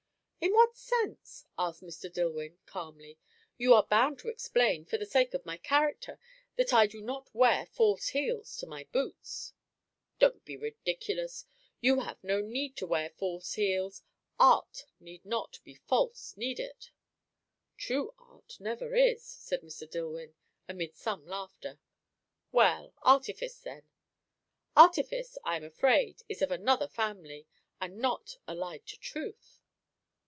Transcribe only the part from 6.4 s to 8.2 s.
that I do not wear false